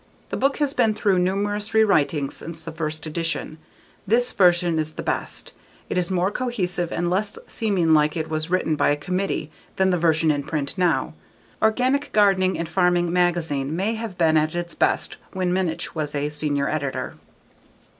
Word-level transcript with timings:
The 0.31 0.35
book 0.35 0.57
has 0.57 0.73
been 0.73 0.95
through 0.95 1.19
numerous 1.19 1.75
rewritings 1.75 2.33
since 2.37 2.65
the 2.65 2.71
first 2.71 3.05
edition; 3.05 3.59
this 4.07 4.31
version 4.31 4.79
is 4.79 4.93
the 4.93 5.03
best. 5.03 5.53
It 5.91 5.95
is 5.99 6.09
more 6.09 6.31
cohesive 6.31 6.91
and 6.91 7.07
less 7.07 7.37
seeming 7.45 7.93
like 7.93 8.17
it 8.17 8.27
was 8.27 8.49
written 8.49 8.75
by 8.75 8.89
a 8.89 8.95
committee 8.95 9.51
than 9.75 9.91
the 9.91 9.99
version 9.99 10.31
in 10.31 10.41
print 10.41 10.75
now. 10.75 11.13
_Organic 11.61 12.11
Gardening 12.13 12.57
and 12.57 12.67
Farming 12.67 13.11
_magazine 13.11 13.73
may 13.73 13.93
have 13.93 14.17
been 14.17 14.37
at 14.37 14.55
its 14.55 14.73
best 14.73 15.17
when 15.33 15.53
Minnich 15.53 15.93
was 15.93 16.15
a 16.15 16.29
senior 16.29 16.67
editor. 16.67 17.13